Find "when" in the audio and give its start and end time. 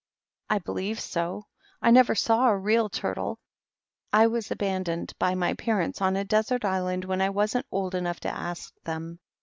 7.05-7.21